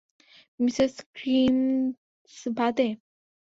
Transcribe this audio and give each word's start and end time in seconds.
Mrs 0.59 0.93
Krementz 1.15 2.33
বাদে। 2.57 2.87